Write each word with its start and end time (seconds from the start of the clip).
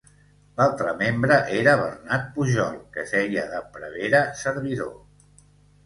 L'altra 0.61 0.93
membre 1.01 1.37
era 1.59 1.75
Bernat 1.83 2.27
Pujol, 2.39 2.81
que 2.97 3.07
feia 3.13 3.47
de 3.55 3.63
prevere 3.79 4.27
servidor. 4.45 4.95